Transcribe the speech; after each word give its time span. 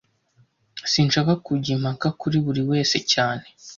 Sinshaka 0.91 1.33
kujya 1.45 1.71
impaka 1.77 2.07
kuri 2.19 2.37
buri 2.45 2.61
wese 2.69 2.97
cyane 3.11 3.45